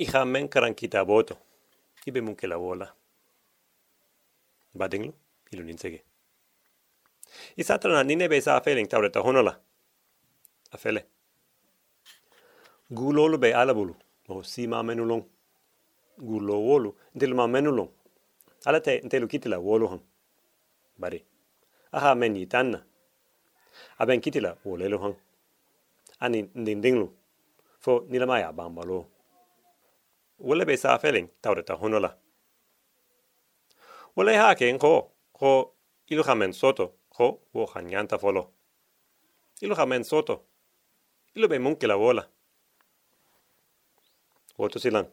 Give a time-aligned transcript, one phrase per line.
[0.00, 1.36] Iha men karan kita boto.
[2.06, 2.88] Ibe munke la wola.
[4.74, 5.12] Badinglu,
[5.52, 6.02] ilu ninsege.
[7.56, 9.60] Isatrana nine be sa afeling taureta honola.
[10.72, 11.04] Afele.
[12.90, 13.94] Gulolu be alabulu.
[14.28, 15.24] O si ma menulong.
[16.18, 16.94] Gulo wolu.
[17.14, 17.90] Ntilu ma menulong.
[18.64, 20.02] Alate ntelu kitila wolu hang.
[20.98, 21.24] Bari.
[21.92, 22.82] Aha men yitanna.
[23.98, 25.16] Aben kitila wolelu hang.
[26.20, 26.48] Ani
[30.40, 30.46] ndindinglu.
[30.46, 30.46] Fo nilamaya bambalo.
[30.46, 32.16] Wole be sa afeling taureta honola.
[34.16, 35.74] Wole hake ko ko
[36.08, 38.50] ilu men soto ko wo hanyanta folo.
[39.60, 40.42] Ilu men soto.
[41.34, 42.28] Ilu be munki la wola.
[44.58, 45.08] Woto silang.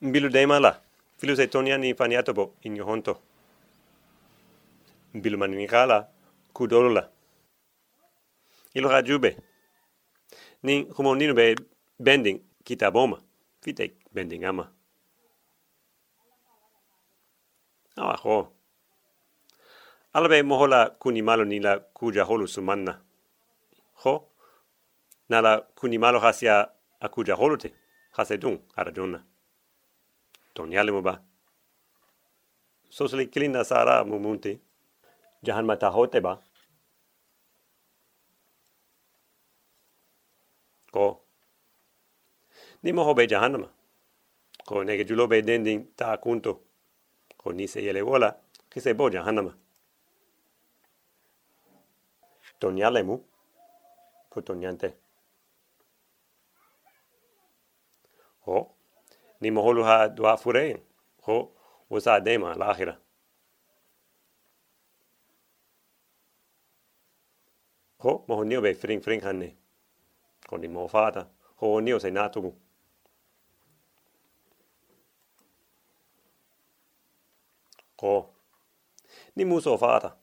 [0.00, 0.80] Mbilu deima la.
[1.18, 3.20] Filu se tonia ni faniato bo in yo honto.
[5.14, 5.38] Mbilu
[13.66, 14.26] mani ni kala kudolo la.
[14.26, 14.26] Ilu jube.
[14.26, 14.66] Ni humo ninu be bending.
[17.96, 18.52] Awa ho.
[20.12, 23.00] Alabe mohola kuni malo ni la kuja holu sumanna.
[23.94, 24.32] Ho.
[25.28, 27.72] Nala kuni malo hasia akuja holute.
[28.12, 29.24] Hase dung ara donna.
[30.54, 31.18] Ton yale mo.
[32.90, 34.58] Sosli kilina sara mumunti.
[35.42, 36.42] Jahan mata hote ba.
[40.92, 41.20] Ko.
[42.82, 43.68] Ni mo hobe jahannama.
[44.66, 46.60] Ko nege julobe dending ta kunto.
[47.36, 48.36] Ko ni se yele wola.
[48.70, 49.52] Ki se bo jahannama.
[52.58, 53.18] Ton yale mu.
[54.30, 54.94] Puton yante.
[58.46, 58.70] Ho.
[59.40, 60.80] Ni holu ha dua fure.
[61.26, 61.52] Ho.
[61.90, 62.96] Wasa dema l'akhira.
[67.98, 68.24] Ho.
[68.28, 69.56] Mo nio be fring fring hanne.
[70.48, 71.28] Ko ni mo fata.
[71.56, 72.54] Ho nio se natugu.
[78.00, 78.30] Ko.
[79.36, 80.16] Ni muso fata.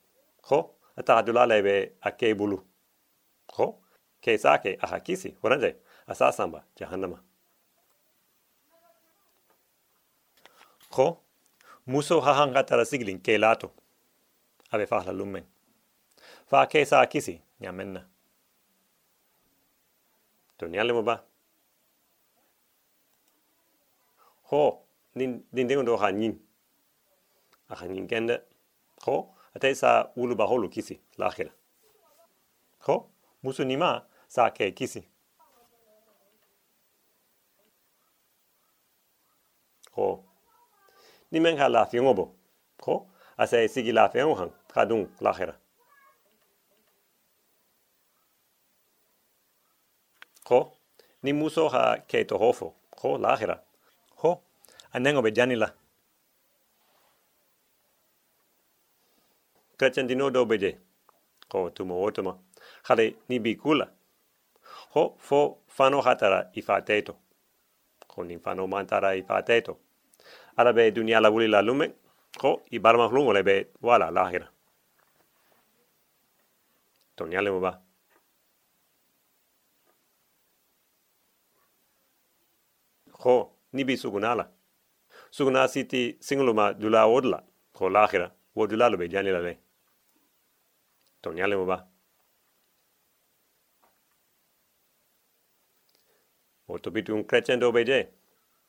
[0.49, 0.59] Ho.
[0.97, 2.57] Ata adula lebe a ke bulu.
[3.53, 3.65] Ho.
[4.21, 5.35] Ke sake a hakisi.
[5.43, 5.75] Horanje.
[6.07, 6.63] Asasamba.
[6.79, 7.19] Jahannama.
[10.89, 11.21] Ko.
[11.85, 13.69] Muso hahangatara siglin ke lato.
[14.71, 15.45] Ave fahla lumen.
[16.47, 17.39] Fa ke sa kisi.
[17.61, 18.01] Nyamenna.
[20.57, 21.21] To nyale mo ba.
[24.49, 24.81] Ho.
[25.15, 26.46] Din din dingo do hanin
[27.69, 28.41] akhangin kende.
[29.03, 31.49] Ko atay sa ulu ba holu kisi lakhir
[32.83, 33.09] ko
[33.43, 35.03] musu nima sa ke kisi.
[39.91, 40.23] Ko
[41.31, 42.25] nimen ka la fiongo bo
[42.81, 43.07] ko
[43.37, 45.53] asay sigi la fiongo han kadung lakhir
[50.47, 50.71] ko
[51.23, 53.59] ni muso ha ke to hofo ko lakhir
[54.93, 55.69] anengo be janila
[59.79, 60.77] 391
[61.49, 62.37] ko tumo otoma
[62.83, 63.87] hale ni bikula
[64.93, 67.13] ho fo fano hatara ifateto
[68.07, 69.77] ko nin fano mantara ifateto
[70.57, 71.91] ala be dunia la wuli la lume
[72.37, 74.47] ko i barma lungo le be wala lahira
[77.15, 77.81] tonya le ba.
[83.11, 84.45] Ko ni bi sugunala
[85.31, 89.66] suguna siti singuluma dula odla ko lahira wo dula lo be janila le.
[91.21, 91.87] Tonyale mo ba.
[96.67, 98.13] O to bitu un crescendo beje.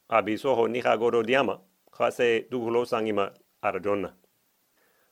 [0.08, 1.60] Abiso ho ni goro diama.
[1.92, 3.32] Khase dugulo sangima
[3.62, 4.14] aradonna.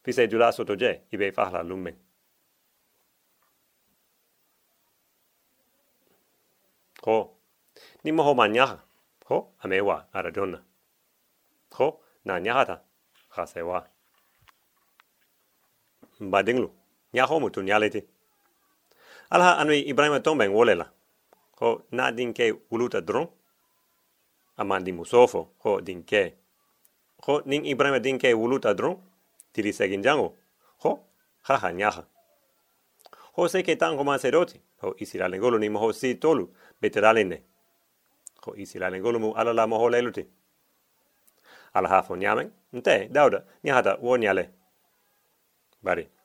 [0.05, 1.97] Fise dula soto je ibe fahla lumen.
[7.05, 7.37] Ho.
[8.05, 8.79] Ni mo ho manyaha.
[9.29, 10.63] Ho amewa aradonna.
[11.75, 12.83] Ho na nyahata.
[13.31, 13.87] Khase wa.
[16.21, 16.86] Mbadinglu.
[17.16, 18.04] Nyaho mutu nyalete.
[19.31, 20.93] Alha anwi Ibrahima tombeng wolela.
[21.60, 23.28] Ho na dinke uluta dron.
[24.57, 26.34] Amandi musofo ho dinke.
[27.24, 28.97] Ho ning Ibrahima dinke uluta dron.
[29.53, 30.34] Tiri segin jango.
[30.83, 31.01] Ho
[31.42, 32.04] haha nyaha.
[33.33, 34.60] Ho seke tango maseroti.
[34.83, 36.53] Ho isirale ngolo ni moho si tolu
[36.83, 37.42] beteralene.
[38.45, 40.27] Ho isirale ngolo mu alala moho leluti.
[41.72, 42.53] Alha fo nyamen.
[42.72, 44.51] Nte dauda nyahata wo nyale.
[45.83, 46.16] Bari.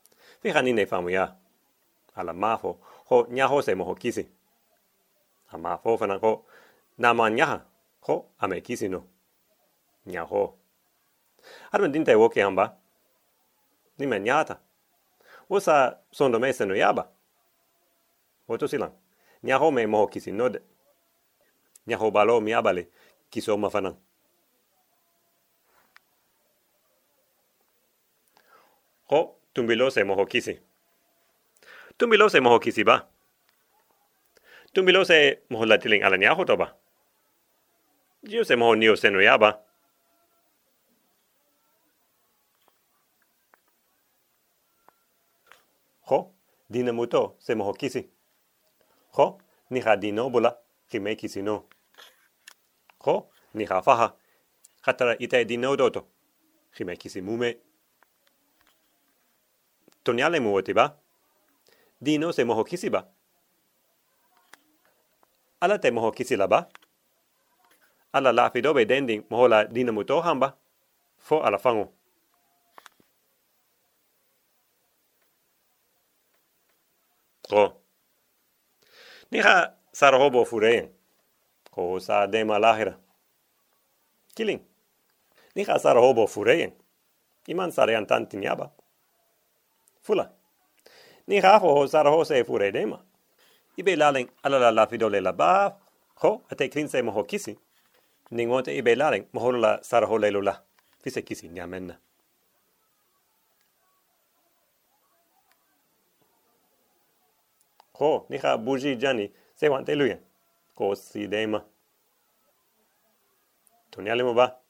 [0.41, 1.35] Fija ni ne famu ya.
[2.15, 4.27] Ala mafo ho nyaho se moho kisi.
[5.51, 6.45] A mafo fana ko
[6.97, 7.61] nama nyaha
[8.01, 9.03] ho ame kisi no.
[10.05, 10.55] Nyaho.
[11.71, 12.77] Arma dinte woke hamba.
[13.97, 14.59] Ni me nyata.
[15.49, 17.07] Wosa sondo me se no yaba.
[18.47, 18.93] Woto silang.
[19.43, 20.61] Nyaho me moho kisi node.
[21.87, 22.87] Nyaho balo mi abale.
[23.31, 23.95] kiso mafanan.
[29.07, 30.59] Ho, tumbilo se moho kisi.
[31.97, 33.07] Tumbilo se moho kisi ba.
[34.73, 36.75] Tumbilo se moho latiling ala niya ba.
[38.23, 39.59] Jio se moho niyo seno ya ba.
[46.01, 46.33] Ho,
[46.69, 48.09] dina muto se moho kisi.
[49.13, 50.57] Ho, ni ha dino bula,
[50.89, 51.65] ki me kisi no.
[52.99, 54.15] Ho, ni ha faha,
[54.81, 56.07] katara ite dino doto,
[56.75, 57.57] ki me kisi mume.
[60.03, 60.97] Toniale muoti ba?
[62.01, 63.05] Dino se moho kisi ba?
[65.61, 66.47] Ala te moho kisi la?
[68.13, 68.85] Ala la fidobe
[69.29, 70.57] moho la dina muto hamba?
[71.17, 71.93] Fo ala fango.
[77.49, 77.81] Ko.
[79.31, 80.89] Ni ha sara hobo fureyen.
[81.71, 82.97] Ko sa dema lahira.
[84.35, 84.61] Kiling.
[85.55, 86.71] Ni ha sara hobo fureyen.
[87.47, 88.71] Iman sara yan tantin yaba.
[90.01, 90.31] Fula.
[91.27, 92.99] Ni ha ho sara ho se fure dema.
[93.77, 95.77] Ibe laleng ala la la fidole la ba.
[96.21, 97.57] Ho ate klinse mo ho kisi.
[98.31, 100.55] Ni ngote ibe laleng mo ho la sara ho lelo la.
[101.03, 101.97] Fise kisi nyamenna.
[107.93, 110.19] Ko, ni ha buji jani se wante luyen.
[110.75, 111.63] Ko si dema.
[113.91, 114.60] Toniale mo ba?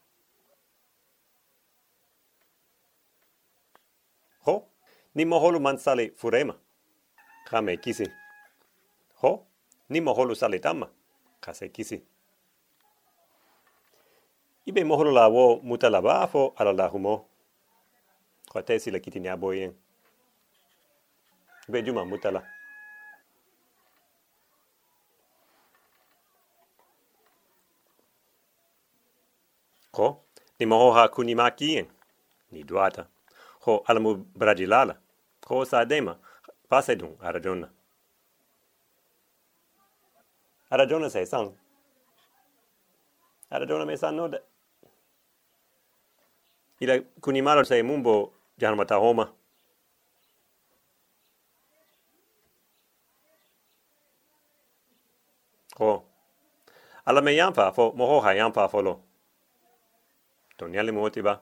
[5.12, 6.56] Ho, ni moholu man sali furema.
[7.46, 8.08] Kame kisi.
[9.22, 9.46] Ho,
[9.90, 10.90] ni moholu sali tamma.
[11.42, 12.02] Kase kisi.
[14.66, 17.25] Ibe moholu la wo muta la ba fo ala la humo.
[18.50, 19.74] Ko te sila kiti ni aboyen.
[21.69, 22.44] Ibe juma muta la.
[29.92, 30.24] Ko,
[30.60, 31.88] ni moho ha kunimaki
[32.52, 33.08] Ni duata.
[33.66, 34.98] Ho alamu bradilala.
[35.46, 36.18] Ko sa dema.
[36.69, 37.69] Pase dun arajona.
[40.72, 41.54] Arajona se sang.
[43.52, 44.40] Arajona me san noda.
[46.80, 49.34] Ila kunimalo se mumbo janmata homa.
[55.75, 56.06] Ko.
[57.06, 59.02] Ala me yampa fo moho ha yampa folo.
[60.58, 61.42] Toniale muoti ba.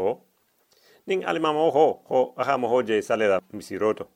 [0.00, 0.10] Ho.
[1.06, 4.08] Ning alimamo ho, ho aha moho je salela misiroto.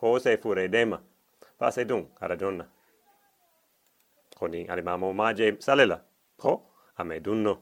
[0.00, 0.98] Ho se fure dema.
[1.58, 2.64] Pase dun, arajonna.
[4.38, 5.98] Ho ning alimamo ma je salela.
[6.42, 6.52] Ho,
[6.96, 7.54] ame dunno.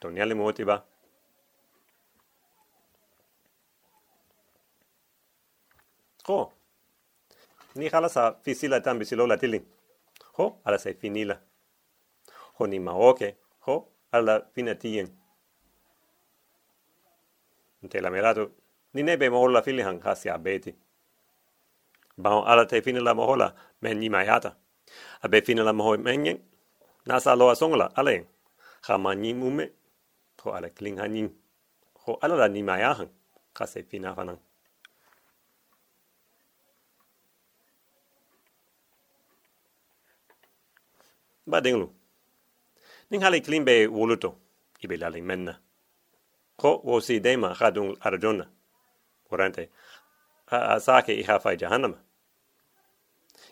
[0.00, 0.76] Toniale muoti ba.
[6.28, 6.52] Ho.
[7.74, 9.64] Ni hala sa fisila tan bisilola tilin.
[10.38, 11.36] Ho, ala se finila.
[12.58, 13.36] Ho ni maoke.
[13.66, 15.08] Ho, alla fina tien.
[17.82, 18.50] Nte la merato,
[18.94, 20.74] ni nebe moholla filihan hasia abeti.
[22.18, 24.56] Baho ala te finila moholla men ni mayata.
[25.22, 26.38] Abe finila moho mengen,
[27.06, 28.26] nasa loa songola alen.
[28.82, 29.70] Hama ni mume,
[30.42, 31.30] ho ala kling hanin.
[32.06, 33.08] Ho ala la ni mayahan,
[33.54, 34.38] kase fina fanan.
[41.46, 41.95] Ba dinglu.
[43.10, 44.34] Ning hali klimbe woluto,
[44.82, 45.54] ibe laling menna.
[46.56, 48.46] Ko wo si dema khadung arjona.
[49.30, 49.68] Orante,
[50.50, 51.98] a asake iha fai jahannama.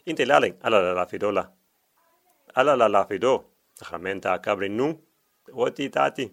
[0.06, 1.50] Inte laling ala la lafidola.
[2.56, 3.44] Ala la lafido,
[3.80, 4.98] khamenta kabri nu,
[5.52, 6.32] woti tati.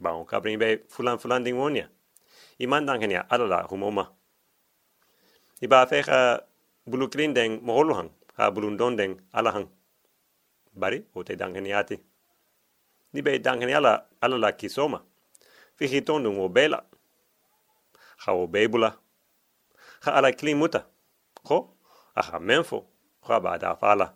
[0.00, 1.88] Baon kabri be fulan fulan ding wonia.
[2.58, 4.08] Imandang kenya ala la humoma.
[5.62, 6.42] Iba fecha
[6.86, 9.68] bulu klindeng moholuhang, ha bulundondeng alahang
[10.74, 11.98] bari o te dangeni ati.
[13.12, 15.02] Ni be dangeni ala, ala la kisoma.
[15.76, 16.84] Fihi tonu ngo bela.
[18.16, 18.98] Ha o bebula.
[20.04, 20.86] Ha ala klimuta.
[21.42, 21.76] Ko,
[22.14, 22.86] aha menfo.
[23.28, 24.14] Ha ba da fala.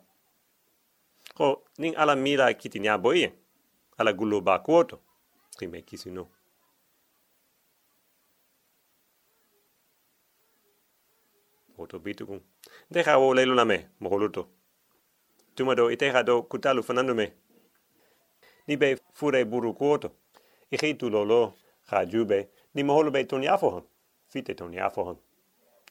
[1.35, 3.33] Ko, ning ala mira kiti nya boye.
[3.97, 4.99] Ala gulo ba kuoto.
[5.57, 6.27] Kime kisi no.
[11.77, 12.41] Oto bitukun.
[12.91, 14.58] Deja o lelu na me, moholuto
[15.59, 17.33] tuma do ite do kutalu fanando me.
[18.67, 20.11] Ni be fure buru kuoto.
[20.71, 21.53] I lolo,
[21.87, 23.83] ha jube, ni moholo be toni afohan.
[24.29, 25.17] Fite toni afohan.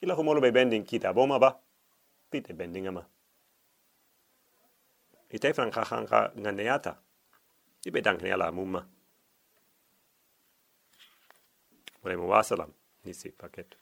[0.01, 1.59] Ila humolo be bending kita boma ba.
[2.31, 3.05] Fite bending ama.
[5.31, 6.97] Ite fran ka hanga nganeata.
[7.85, 8.87] Ibe dankne ala mumma.
[12.03, 12.73] Volemo wasalam,
[13.05, 13.77] nisi paketu.